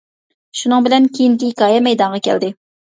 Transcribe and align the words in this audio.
شۇنىڭ 0.61 0.87
بىلەن 0.89 1.07
كېيىنكى 1.19 1.51
ھېكايە 1.53 1.87
مەيدانغا 1.91 2.27
كەلدى. 2.31 2.55